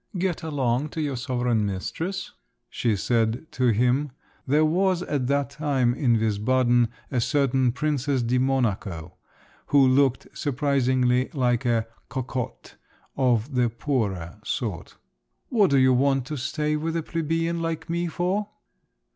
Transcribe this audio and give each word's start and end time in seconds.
"Get 0.17 0.41
along 0.41 0.89
to 0.97 1.01
your 1.01 1.15
sovereign 1.15 1.63
mistress," 1.63 2.31
she 2.71 2.95
said 2.95 3.45
to 3.51 3.67
him 3.67 4.09
(there 4.47 4.65
was 4.65 5.03
at 5.03 5.27
that 5.27 5.51
time 5.51 5.93
in 5.93 6.17
Wiesbaden 6.17 6.89
a 7.11 7.21
certain 7.21 7.71
princess 7.71 8.23
di 8.23 8.39
Monaco, 8.39 9.13
who 9.67 9.87
looked 9.87 10.25
surprisingly 10.35 11.29
like 11.33 11.65
a 11.65 11.85
cocotte 12.09 12.77
of 13.15 13.53
the 13.53 13.69
poorer 13.69 14.39
sort); 14.43 14.97
"what 15.49 15.69
do 15.69 15.77
you 15.77 15.93
want 15.93 16.25
to 16.25 16.35
stay 16.35 16.75
with 16.75 16.97
a 16.97 17.03
plebeian 17.03 17.61
like 17.61 17.87
me 17.87 18.07
for?" 18.07 18.49